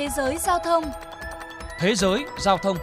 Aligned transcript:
Thế 0.00 0.08
giới 0.16 0.38
giao 0.38 0.58
thông 0.58 0.84
Thế 1.78 1.94
giới 1.94 2.24
giao 2.38 2.58
thông 2.58 2.76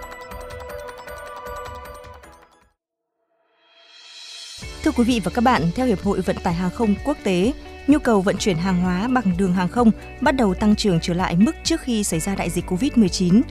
Thưa 4.83 4.91
quý 4.91 5.03
vị 5.03 5.21
và 5.23 5.31
các 5.33 5.43
bạn, 5.43 5.61
theo 5.75 5.85
Hiệp 5.85 6.03
hội 6.03 6.21
Vận 6.21 6.35
tải 6.43 6.53
Hàng 6.53 6.69
không 6.69 6.95
Quốc 7.05 7.17
tế, 7.23 7.51
nhu 7.87 7.99
cầu 7.99 8.21
vận 8.21 8.37
chuyển 8.37 8.57
hàng 8.57 8.81
hóa 8.81 9.07
bằng 9.07 9.37
đường 9.37 9.53
hàng 9.53 9.67
không 9.67 9.91
bắt 10.21 10.31
đầu 10.31 10.53
tăng 10.53 10.75
trưởng 10.75 10.99
trở 11.01 11.13
lại 11.13 11.35
mức 11.35 11.55
trước 11.63 11.81
khi 11.81 12.03
xảy 12.03 12.19
ra 12.19 12.35
đại 12.35 12.49
dịch 12.49 12.65
COVID-19. 12.65 13.41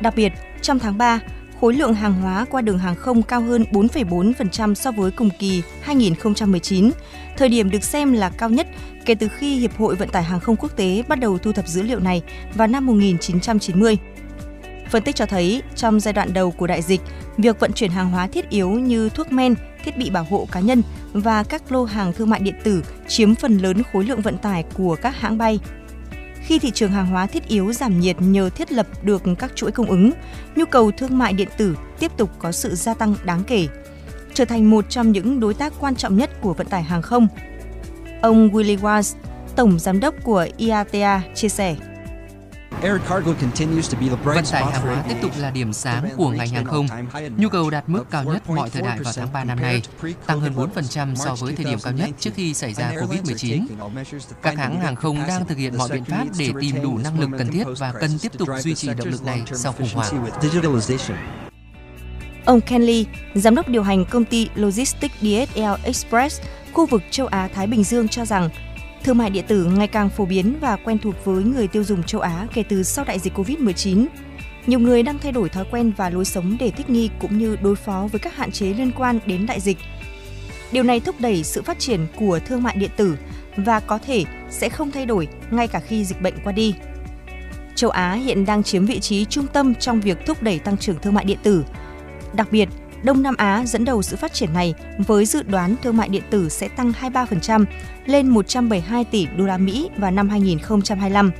Đặc 0.00 0.14
biệt, 0.16 0.32
trong 0.62 0.78
tháng 0.78 0.98
3, 0.98 1.20
khối 1.64 1.74
lượng 1.74 1.94
hàng 1.94 2.14
hóa 2.14 2.46
qua 2.50 2.62
đường 2.62 2.78
hàng 2.78 2.94
không 2.94 3.22
cao 3.22 3.40
hơn 3.40 3.64
4,4% 3.72 4.74
so 4.74 4.90
với 4.90 5.10
cùng 5.10 5.30
kỳ 5.38 5.62
2019, 5.82 6.90
thời 7.36 7.48
điểm 7.48 7.70
được 7.70 7.84
xem 7.84 8.12
là 8.12 8.30
cao 8.30 8.50
nhất 8.50 8.66
kể 9.04 9.14
từ 9.14 9.28
khi 9.28 9.56
Hiệp 9.58 9.76
hội 9.78 9.94
Vận 9.94 10.08
tải 10.08 10.22
Hàng 10.22 10.40
không 10.40 10.56
Quốc 10.56 10.76
tế 10.76 11.02
bắt 11.08 11.20
đầu 11.20 11.38
thu 11.38 11.52
thập 11.52 11.68
dữ 11.68 11.82
liệu 11.82 12.00
này 12.00 12.22
vào 12.54 12.66
năm 12.66 12.86
1990. 12.86 13.98
Phân 14.90 15.02
tích 15.02 15.16
cho 15.16 15.26
thấy, 15.26 15.62
trong 15.74 16.00
giai 16.00 16.14
đoạn 16.14 16.32
đầu 16.32 16.50
của 16.50 16.66
đại 16.66 16.82
dịch, 16.82 17.00
việc 17.38 17.60
vận 17.60 17.72
chuyển 17.72 17.90
hàng 17.90 18.10
hóa 18.10 18.26
thiết 18.26 18.50
yếu 18.50 18.70
như 18.70 19.08
thuốc 19.08 19.32
men, 19.32 19.54
thiết 19.84 19.96
bị 19.96 20.10
bảo 20.10 20.26
hộ 20.30 20.48
cá 20.52 20.60
nhân 20.60 20.82
và 21.12 21.42
các 21.42 21.72
lô 21.72 21.84
hàng 21.84 22.12
thương 22.12 22.30
mại 22.30 22.40
điện 22.40 22.54
tử 22.64 22.82
chiếm 23.08 23.34
phần 23.34 23.58
lớn 23.58 23.82
khối 23.92 24.04
lượng 24.04 24.20
vận 24.20 24.38
tải 24.38 24.64
của 24.74 24.96
các 25.02 25.20
hãng 25.20 25.38
bay. 25.38 25.58
Khi 26.46 26.58
thị 26.58 26.70
trường 26.70 26.90
hàng 26.90 27.06
hóa 27.06 27.26
thiết 27.26 27.48
yếu 27.48 27.72
giảm 27.72 28.00
nhiệt 28.00 28.16
nhờ 28.20 28.50
thiết 28.50 28.72
lập 28.72 28.86
được 29.02 29.22
các 29.38 29.52
chuỗi 29.54 29.70
cung 29.70 29.86
ứng, 29.86 30.10
nhu 30.56 30.64
cầu 30.64 30.90
thương 30.90 31.18
mại 31.18 31.32
điện 31.32 31.48
tử 31.56 31.76
tiếp 31.98 32.12
tục 32.16 32.30
có 32.38 32.52
sự 32.52 32.74
gia 32.74 32.94
tăng 32.94 33.14
đáng 33.24 33.44
kể, 33.46 33.66
trở 34.34 34.44
thành 34.44 34.70
một 34.70 34.84
trong 34.88 35.12
những 35.12 35.40
đối 35.40 35.54
tác 35.54 35.72
quan 35.80 35.96
trọng 35.96 36.16
nhất 36.16 36.30
của 36.40 36.54
vận 36.54 36.66
tải 36.66 36.82
hàng 36.82 37.02
không. 37.02 37.28
Ông 38.22 38.50
Willie 38.50 38.78
Wise, 38.78 39.16
Tổng 39.56 39.78
Giám 39.78 40.00
đốc 40.00 40.14
của 40.24 40.46
IATA, 40.56 41.22
chia 41.34 41.48
sẻ. 41.48 41.76
Vận 44.24 44.44
tải 44.52 44.64
hàng 44.64 44.82
hóa 44.82 45.04
tiếp 45.08 45.14
tục 45.22 45.30
là 45.38 45.50
điểm 45.50 45.72
sáng 45.72 46.08
của 46.16 46.30
ngành 46.30 46.48
hàng 46.48 46.64
không. 46.64 46.86
Nhu 47.36 47.48
cầu 47.48 47.70
đạt 47.70 47.88
mức 47.88 48.04
cao 48.10 48.24
nhất 48.24 48.50
mọi 48.50 48.70
thời 48.70 48.82
đại 48.82 48.98
vào 49.00 49.12
tháng 49.16 49.32
3 49.32 49.44
năm 49.44 49.60
nay, 49.60 49.82
tăng 50.26 50.40
hơn 50.40 50.54
4% 50.54 51.14
so 51.14 51.34
với 51.34 51.54
thời 51.54 51.64
điểm 51.64 51.78
cao 51.82 51.92
nhất 51.92 52.10
trước 52.18 52.30
khi 52.34 52.54
xảy 52.54 52.74
ra 52.74 52.92
Covid-19. 52.92 53.66
Các 54.42 54.58
hãng 54.58 54.80
hàng 54.80 54.96
không 54.96 55.18
đang 55.28 55.46
thực 55.46 55.58
hiện 55.58 55.78
mọi 55.78 55.88
biện 55.92 56.04
pháp 56.04 56.24
để 56.38 56.50
tìm 56.60 56.82
đủ 56.82 56.98
năng 56.98 57.20
lực 57.20 57.30
cần 57.38 57.48
thiết 57.48 57.64
và 57.78 57.92
cần 58.00 58.18
tiếp 58.22 58.32
tục 58.38 58.48
duy 58.58 58.74
trì 58.74 58.88
động 58.88 59.08
lực 59.08 59.24
này 59.24 59.42
sau 59.52 59.72
khủng 59.72 59.88
hoảng. 59.94 60.26
Ông 62.44 62.60
Ken 62.60 62.82
Lee, 62.82 63.04
giám 63.34 63.54
đốc 63.54 63.68
điều 63.68 63.82
hành 63.82 64.04
công 64.04 64.24
ty 64.24 64.48
Logistics 64.54 65.14
DSL 65.20 65.74
Express, 65.82 66.40
khu 66.72 66.86
vực 66.86 67.02
châu 67.10 67.26
Á-Thái 67.26 67.66
Bình 67.66 67.84
Dương 67.84 68.08
cho 68.08 68.24
rằng 68.24 68.48
Thương 69.04 69.18
mại 69.18 69.30
điện 69.30 69.44
tử 69.48 69.64
ngày 69.64 69.88
càng 69.88 70.10
phổ 70.10 70.24
biến 70.24 70.58
và 70.60 70.76
quen 70.76 70.98
thuộc 70.98 71.24
với 71.24 71.44
người 71.44 71.68
tiêu 71.68 71.84
dùng 71.84 72.02
châu 72.02 72.20
Á 72.20 72.46
kể 72.54 72.62
từ 72.68 72.82
sau 72.82 73.04
đại 73.04 73.18
dịch 73.18 73.38
Covid-19. 73.38 74.06
Nhiều 74.66 74.78
người 74.78 75.02
đang 75.02 75.18
thay 75.18 75.32
đổi 75.32 75.48
thói 75.48 75.64
quen 75.70 75.92
và 75.96 76.10
lối 76.10 76.24
sống 76.24 76.56
để 76.60 76.70
thích 76.70 76.90
nghi 76.90 77.10
cũng 77.20 77.38
như 77.38 77.56
đối 77.62 77.76
phó 77.76 78.08
với 78.12 78.18
các 78.18 78.36
hạn 78.36 78.50
chế 78.50 78.66
liên 78.66 78.92
quan 78.96 79.18
đến 79.26 79.46
đại 79.46 79.60
dịch. 79.60 79.76
Điều 80.72 80.82
này 80.82 81.00
thúc 81.00 81.14
đẩy 81.18 81.44
sự 81.44 81.62
phát 81.62 81.78
triển 81.78 82.06
của 82.16 82.40
thương 82.46 82.62
mại 82.62 82.76
điện 82.76 82.90
tử 82.96 83.16
và 83.56 83.80
có 83.80 83.98
thể 83.98 84.24
sẽ 84.50 84.68
không 84.68 84.90
thay 84.90 85.06
đổi 85.06 85.28
ngay 85.50 85.68
cả 85.68 85.80
khi 85.80 86.04
dịch 86.04 86.22
bệnh 86.22 86.34
qua 86.44 86.52
đi. 86.52 86.74
Châu 87.74 87.90
Á 87.90 88.12
hiện 88.12 88.44
đang 88.44 88.62
chiếm 88.62 88.86
vị 88.86 89.00
trí 89.00 89.24
trung 89.24 89.46
tâm 89.46 89.74
trong 89.74 90.00
việc 90.00 90.26
thúc 90.26 90.42
đẩy 90.42 90.58
tăng 90.58 90.76
trưởng 90.76 90.98
thương 90.98 91.14
mại 91.14 91.24
điện 91.24 91.38
tử. 91.42 91.64
Đặc 92.32 92.48
biệt, 92.52 92.68
Đông 93.04 93.22
Nam 93.22 93.36
Á 93.36 93.64
dẫn 93.66 93.84
đầu 93.84 94.02
sự 94.02 94.16
phát 94.16 94.32
triển 94.32 94.52
này 94.52 94.74
với 94.98 95.26
dự 95.26 95.42
đoán 95.42 95.76
thương 95.82 95.96
mại 95.96 96.08
điện 96.08 96.22
tử 96.30 96.48
sẽ 96.48 96.68
tăng 96.68 96.92
23% 97.00 97.64
lên 98.06 98.28
172 98.28 99.04
tỷ 99.04 99.26
đô 99.36 99.44
la 99.44 99.58
Mỹ 99.58 99.90
vào 99.96 100.10
năm 100.10 100.28
2025. 100.28 101.30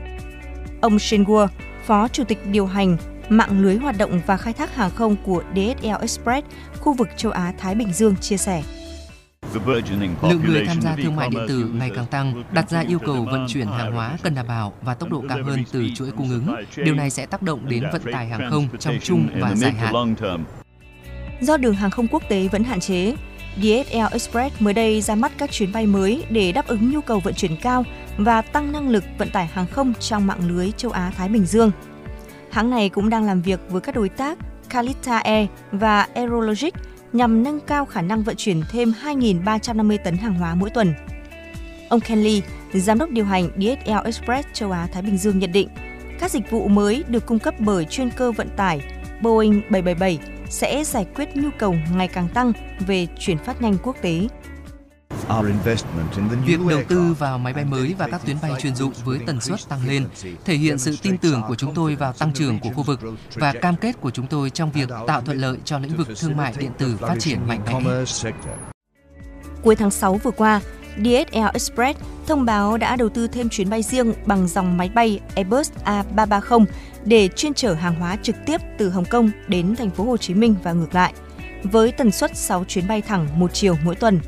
Ông 0.81 0.99
Shin 0.99 1.25
Guo, 1.25 1.49
Phó 1.87 2.09
Chủ 2.09 2.25
tịch 2.25 2.39
điều 2.47 2.67
hành 2.67 2.97
mạng 3.29 3.63
lưới 3.63 3.77
hoạt 3.77 3.99
động 3.99 4.21
và 4.27 4.37
khai 4.37 4.53
thác 4.53 4.75
hàng 4.75 4.91
không 4.91 5.17
của 5.25 5.43
DSL 5.55 5.87
Express, 6.01 6.47
khu 6.81 6.93
vực 6.93 7.09
châu 7.17 7.33
Á 7.33 7.53
Thái 7.59 7.75
Bình 7.75 7.93
Dương 7.93 8.17
chia 8.17 8.37
sẻ. 8.37 8.63
Lượng 10.23 10.43
người 10.47 10.65
tham 10.67 10.81
gia 10.81 10.97
thương 10.97 11.17
mại 11.17 11.29
điện 11.31 11.45
tử 11.49 11.71
ngày 11.75 11.91
càng 11.95 12.07
tăng, 12.07 12.45
đặt 12.53 12.71
ra 12.71 12.81
yêu 12.81 12.99
cầu 12.99 13.27
vận 13.31 13.47
chuyển 13.49 13.67
hàng 13.67 13.93
hóa 13.93 14.19
cần 14.23 14.35
đảm 14.35 14.47
bảo 14.49 14.73
và 14.83 14.95
tốc 14.95 15.11
độ 15.11 15.25
cao 15.29 15.39
hơn 15.45 15.65
từ 15.73 15.89
chuỗi 15.95 16.11
cung 16.11 16.31
ứng. 16.31 16.55
Điều 16.77 16.95
này 16.95 17.11
sẽ 17.11 17.27
tác 17.27 17.43
động 17.43 17.69
đến 17.69 17.85
vận 17.93 18.03
tải 18.13 18.29
hàng 18.29 18.51
không 18.51 18.69
trong 18.79 18.99
chung 19.03 19.29
và 19.41 19.55
dài 19.55 19.73
hạn. 19.73 19.95
Do 21.41 21.57
đường 21.57 21.75
hàng 21.75 21.91
không 21.91 22.09
quốc 22.09 22.23
tế 22.29 22.49
vẫn 22.49 22.65
hạn 22.65 22.81
chế, 22.81 23.15
DHL 23.57 24.13
Express 24.13 24.61
mới 24.61 24.75
đây 24.75 25.01
ra 25.01 25.15
mắt 25.15 25.33
các 25.39 25.51
chuyến 25.53 25.73
bay 25.73 25.87
mới 25.87 26.25
để 26.31 26.53
đáp 26.53 26.67
ứng 26.67 26.91
nhu 26.91 27.01
cầu 27.01 27.21
vận 27.21 27.35
chuyển 27.35 27.57
cao 27.57 27.85
và 28.17 28.43
tăng 28.43 28.73
năng 28.73 28.89
lực 28.89 29.05
vận 29.19 29.31
tải 29.31 29.47
hàng 29.47 29.67
không 29.67 29.93
trong 30.01 30.27
mạng 30.27 30.49
lưới 30.49 30.73
châu 30.77 30.91
Á-Thái 30.91 31.29
Bình 31.29 31.47
Dương. 31.47 31.71
Hãng 32.51 32.71
này 32.71 32.89
cũng 32.89 33.11
đang 33.11 33.25
làm 33.25 33.43
việc 33.43 33.61
với 33.69 33.81
các 33.81 33.95
đối 33.95 34.09
tác 34.09 34.39
Kalita 34.69 35.19
Air 35.19 35.49
và 35.73 36.09
Aerologic 36.15 36.75
nhằm 37.13 37.43
nâng 37.43 37.61
cao 37.61 37.85
khả 37.85 38.03
năng 38.03 38.23
vận 38.23 38.37
chuyển 38.37 38.63
thêm 38.71 38.95
2.350 39.03 39.99
tấn 40.05 40.17
hàng 40.17 40.35
hóa 40.35 40.55
mỗi 40.55 40.71
tuần. 40.71 40.95
Ông 41.89 42.01
Kenley, 42.01 42.43
giám 42.75 42.99
đốc 42.99 43.11
điều 43.11 43.25
hành 43.25 43.49
DHL 43.57 44.05
Express 44.05 44.49
châu 44.53 44.71
Á-Thái 44.71 45.03
Bình 45.03 45.19
Dương 45.19 45.39
nhận 45.39 45.53
định, 45.53 45.69
các 46.21 46.31
dịch 46.31 46.51
vụ 46.51 46.69
mới 46.69 47.05
được 47.09 47.27
cung 47.27 47.39
cấp 47.39 47.55
bởi 47.59 47.85
chuyên 47.85 48.11
cơ 48.11 48.33
vận 48.33 48.49
tải 48.57 48.81
Boeing 49.21 49.61
777 49.71 50.19
sẽ 50.55 50.85
giải 50.85 51.07
quyết 51.17 51.37
nhu 51.37 51.49
cầu 51.59 51.75
ngày 51.97 52.09
càng 52.09 52.29
tăng 52.35 52.53
về 52.87 53.07
chuyển 53.19 53.39
phát 53.39 53.63
nhanh 53.63 53.77
quốc 53.83 53.97
tế. 54.03 54.29
Việc 56.45 56.61
đầu 56.69 56.83
tư 56.89 57.15
vào 57.19 57.39
máy 57.39 57.53
bay 57.53 57.65
mới 57.65 57.95
và 57.99 58.09
các 58.09 58.21
tuyến 58.27 58.37
bay 58.43 58.53
chuyên 58.59 58.75
dụng 58.75 58.93
với 59.05 59.19
tần 59.27 59.41
suất 59.41 59.61
tăng 59.69 59.87
lên 59.87 60.07
thể 60.45 60.55
hiện 60.55 60.79
sự 60.79 60.97
tin 61.03 61.19
tưởng 61.19 61.43
của 61.49 61.55
chúng 61.55 61.75
tôi 61.75 61.95
vào 61.95 62.13
tăng 62.13 62.33
trưởng 62.33 62.59
của 62.61 62.71
khu 62.71 62.83
vực 62.83 63.01
và 63.35 63.53
cam 63.53 63.77
kết 63.77 64.01
của 64.01 64.11
chúng 64.11 64.27
tôi 64.27 64.51
trong 64.51 64.71
việc 64.71 64.89
tạo 65.07 65.21
thuận 65.21 65.39
lợi 65.39 65.59
cho 65.65 65.79
lĩnh 65.79 65.97
vực 65.97 66.09
thương 66.21 66.37
mại 66.37 66.55
điện 66.59 66.71
tử 66.79 66.97
phát 67.01 67.17
triển 67.19 67.39
mạnh 67.47 67.61
mẽ. 67.67 68.05
Cuối 69.63 69.77
tháng 69.77 69.91
6 69.91 70.15
vừa 70.15 70.31
qua, 70.31 70.61
DSL 70.97 71.47
Express 71.53 72.01
thông 72.27 72.45
báo 72.45 72.77
đã 72.77 72.97
đầu 72.97 73.09
tư 73.09 73.29
thêm 73.29 73.49
chuyến 73.49 73.71
bay 73.71 73.83
riêng 73.83 74.13
bằng 74.27 74.49
dòng 74.49 74.77
máy 74.77 74.91
bay 74.95 75.21
Airbus 75.35 75.71
A330 75.85 76.65
để 77.05 77.29
chuyên 77.29 77.55
chở 77.55 77.75
hàng 77.75 77.95
hóa 77.95 78.17
trực 78.23 78.37
tiếp 78.47 78.61
từ 78.79 78.91
Hồng 78.91 79.05
Kông 79.05 79.31
đến 79.49 79.77
thành 79.77 79.91
phố 79.91 80.05
Hồ 80.05 80.17
Chí 80.17 80.35
Minh 80.35 80.57
và 80.63 80.73
ngược 80.73 80.95
lại, 80.95 81.13
với 81.63 81.93
tần 81.93 82.11
suất 82.11 82.37
6 82.37 82.65
chuyến 82.65 82.89
bay 82.89 83.03
thẳng 83.03 83.41
một 83.41 83.55
chiều 83.55 83.77
mỗi 83.85 83.95
tuần. 83.95 84.21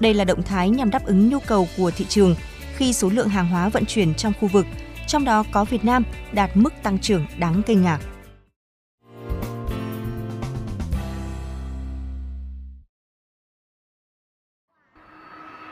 Đây 0.00 0.14
là 0.14 0.24
động 0.24 0.42
thái 0.42 0.70
nhằm 0.70 0.90
đáp 0.90 1.04
ứng 1.04 1.28
nhu 1.28 1.38
cầu 1.38 1.68
của 1.76 1.90
thị 1.90 2.04
trường 2.08 2.34
khi 2.76 2.92
số 2.92 3.08
lượng 3.08 3.28
hàng 3.28 3.48
hóa 3.48 3.68
vận 3.68 3.84
chuyển 3.86 4.14
trong 4.14 4.32
khu 4.40 4.48
vực, 4.48 4.66
trong 5.06 5.24
đó 5.24 5.44
có 5.52 5.64
Việt 5.64 5.84
Nam, 5.84 6.04
đạt 6.32 6.50
mức 6.56 6.74
tăng 6.82 6.98
trưởng 6.98 7.26
đáng 7.38 7.62
kinh 7.66 7.82
ngạc. 7.82 8.00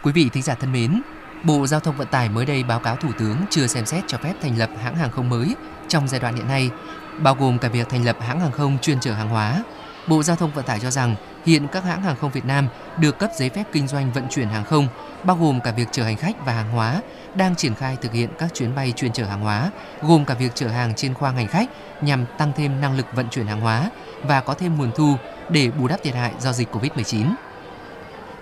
Quý 0.02 0.12
vị 0.12 0.28
thính 0.32 0.42
giả 0.42 0.54
thân 0.54 0.72
mến, 0.72 1.02
Bộ 1.44 1.66
Giao 1.66 1.80
thông 1.80 1.96
Vận 1.96 2.08
tải 2.08 2.28
mới 2.28 2.46
đây 2.46 2.62
báo 2.62 2.78
cáo 2.78 2.96
Thủ 2.96 3.08
tướng 3.18 3.36
chưa 3.50 3.66
xem 3.66 3.86
xét 3.86 4.04
cho 4.06 4.18
phép 4.18 4.34
thành 4.42 4.58
lập 4.58 4.70
hãng 4.82 4.96
hàng 4.96 5.10
không 5.10 5.28
mới 5.28 5.54
trong 5.88 6.08
giai 6.08 6.20
đoạn 6.20 6.36
hiện 6.36 6.48
nay, 6.48 6.70
bao 7.18 7.34
gồm 7.34 7.58
cả 7.58 7.68
việc 7.68 7.88
thành 7.88 8.04
lập 8.04 8.16
hãng 8.20 8.40
hàng 8.40 8.52
không 8.52 8.78
chuyên 8.78 9.00
chở 9.00 9.12
hàng 9.12 9.28
hóa. 9.28 9.62
Bộ 10.08 10.22
Giao 10.22 10.36
thông 10.36 10.52
Vận 10.52 10.64
tải 10.64 10.80
cho 10.80 10.90
rằng 10.90 11.16
hiện 11.46 11.68
các 11.68 11.84
hãng 11.84 12.02
hàng 12.02 12.16
không 12.20 12.30
Việt 12.30 12.44
Nam 12.44 12.68
được 12.98 13.18
cấp 13.18 13.30
giấy 13.38 13.48
phép 13.48 13.64
kinh 13.72 13.88
doanh 13.88 14.12
vận 14.12 14.26
chuyển 14.30 14.48
hàng 14.48 14.64
không, 14.64 14.88
bao 15.24 15.36
gồm 15.36 15.60
cả 15.60 15.70
việc 15.70 15.88
chở 15.92 16.04
hành 16.04 16.16
khách 16.16 16.46
và 16.46 16.52
hàng 16.52 16.70
hóa, 16.70 17.00
đang 17.34 17.56
triển 17.56 17.74
khai 17.74 17.96
thực 18.02 18.12
hiện 18.12 18.30
các 18.38 18.54
chuyến 18.54 18.74
bay 18.74 18.92
chuyên 18.96 19.12
chở 19.12 19.24
hàng 19.24 19.40
hóa, 19.40 19.70
gồm 20.02 20.24
cả 20.24 20.34
việc 20.34 20.54
chở 20.54 20.68
hàng 20.68 20.94
trên 20.94 21.14
khoang 21.14 21.36
hành 21.36 21.48
khách 21.48 21.70
nhằm 22.02 22.24
tăng 22.38 22.52
thêm 22.56 22.80
năng 22.80 22.96
lực 22.96 23.06
vận 23.14 23.28
chuyển 23.30 23.46
hàng 23.46 23.60
hóa 23.60 23.90
và 24.22 24.40
có 24.40 24.54
thêm 24.54 24.78
nguồn 24.78 24.92
thu 24.94 25.16
để 25.48 25.70
bù 25.70 25.88
đắp 25.88 26.02
thiệt 26.02 26.14
hại 26.14 26.32
do 26.40 26.52
dịch 26.52 26.74
Covid-19. 26.74 27.26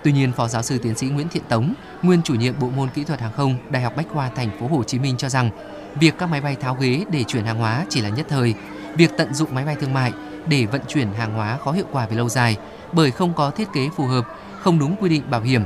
Tuy 0.03 0.11
nhiên, 0.11 0.31
Phó 0.31 0.47
giáo 0.47 0.63
sư 0.63 0.77
tiến 0.77 0.95
sĩ 0.95 1.07
Nguyễn 1.07 1.29
Thiện 1.29 1.43
Tống, 1.49 1.73
nguyên 2.01 2.21
chủ 2.21 2.35
nhiệm 2.35 2.59
bộ 2.59 2.69
môn 2.75 2.89
kỹ 2.89 3.03
thuật 3.03 3.19
hàng 3.19 3.31
không 3.31 3.55
Đại 3.69 3.83
học 3.83 3.95
Bách 3.95 4.07
khoa 4.09 4.29
Thành 4.29 4.49
phố 4.59 4.67
Hồ 4.67 4.83
Chí 4.83 4.99
Minh 4.99 5.17
cho 5.17 5.29
rằng, 5.29 5.49
việc 5.95 6.13
các 6.17 6.29
máy 6.29 6.41
bay 6.41 6.55
tháo 6.55 6.75
ghế 6.75 7.05
để 7.09 7.23
chuyển 7.23 7.45
hàng 7.45 7.57
hóa 7.57 7.85
chỉ 7.89 8.01
là 8.01 8.09
nhất 8.09 8.25
thời, 8.29 8.53
việc 8.95 9.11
tận 9.17 9.33
dụng 9.33 9.55
máy 9.55 9.65
bay 9.65 9.75
thương 9.75 9.93
mại 9.93 10.11
để 10.47 10.65
vận 10.65 10.81
chuyển 10.87 11.13
hàng 11.13 11.33
hóa 11.33 11.57
khó 11.57 11.71
hiệu 11.71 11.85
quả 11.91 12.05
về 12.05 12.15
lâu 12.15 12.29
dài 12.29 12.57
bởi 12.91 13.11
không 13.11 13.33
có 13.33 13.51
thiết 13.51 13.67
kế 13.73 13.89
phù 13.95 14.05
hợp, 14.05 14.27
không 14.59 14.79
đúng 14.79 14.95
quy 14.95 15.09
định 15.09 15.29
bảo 15.29 15.41
hiểm 15.41 15.63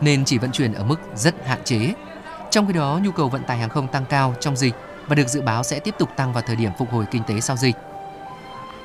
nên 0.00 0.24
chỉ 0.24 0.38
vận 0.38 0.52
chuyển 0.52 0.72
ở 0.72 0.84
mức 0.84 1.00
rất 1.14 1.46
hạn 1.46 1.58
chế. 1.64 1.94
Trong 2.50 2.66
khi 2.66 2.72
đó, 2.72 3.00
nhu 3.02 3.10
cầu 3.10 3.28
vận 3.28 3.42
tải 3.42 3.58
hàng 3.58 3.68
không 3.68 3.88
tăng 3.88 4.04
cao 4.04 4.34
trong 4.40 4.56
dịch 4.56 4.74
và 5.06 5.14
được 5.14 5.28
dự 5.28 5.40
báo 5.40 5.62
sẽ 5.62 5.80
tiếp 5.80 5.94
tục 5.98 6.08
tăng 6.16 6.32
vào 6.32 6.42
thời 6.46 6.56
điểm 6.56 6.70
phục 6.78 6.90
hồi 6.90 7.04
kinh 7.10 7.22
tế 7.26 7.40
sau 7.40 7.56
dịch. 7.56 7.76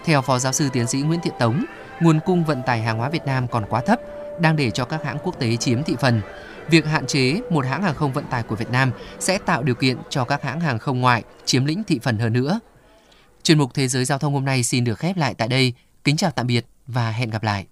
Theo 0.05 0.21
Phó 0.21 0.39
giáo 0.39 0.53
sư 0.53 0.69
tiến 0.73 0.87
sĩ 0.87 1.01
Nguyễn 1.01 1.21
Thiện 1.21 1.33
Tống, 1.39 1.65
nguồn 1.99 2.19
cung 2.25 2.43
vận 2.43 2.63
tải 2.63 2.81
hàng 2.81 2.97
hóa 2.97 3.09
Việt 3.09 3.25
Nam 3.25 3.47
còn 3.47 3.65
quá 3.69 3.81
thấp 3.81 3.99
đang 4.41 4.55
để 4.55 4.71
cho 4.71 4.85
các 4.85 5.03
hãng 5.03 5.17
quốc 5.23 5.39
tế 5.39 5.55
chiếm 5.55 5.83
thị 5.83 5.95
phần. 6.01 6.21
Việc 6.69 6.85
hạn 6.85 7.07
chế 7.07 7.41
một 7.49 7.65
hãng 7.65 7.83
hàng 7.83 7.95
không 7.95 8.13
vận 8.13 8.25
tải 8.25 8.43
của 8.43 8.55
Việt 8.55 8.69
Nam 8.71 8.91
sẽ 9.19 9.37
tạo 9.37 9.63
điều 9.63 9.75
kiện 9.75 9.97
cho 10.09 10.25
các 10.25 10.43
hãng 10.43 10.59
hàng 10.59 10.79
không 10.79 11.01
ngoại 11.01 11.23
chiếm 11.45 11.65
lĩnh 11.65 11.83
thị 11.83 11.99
phần 12.03 12.17
hơn 12.17 12.33
nữa. 12.33 12.59
Chuyên 13.43 13.57
mục 13.57 13.73
Thế 13.73 13.87
giới 13.87 14.05
Giao 14.05 14.17
thông 14.17 14.33
hôm 14.33 14.45
nay 14.45 14.63
xin 14.63 14.83
được 14.83 14.99
khép 14.99 15.17
lại 15.17 15.33
tại 15.33 15.47
đây. 15.47 15.73
Kính 16.03 16.17
chào 16.17 16.31
tạm 16.31 16.47
biệt 16.47 16.65
và 16.87 17.11
hẹn 17.11 17.29
gặp 17.29 17.43
lại. 17.43 17.65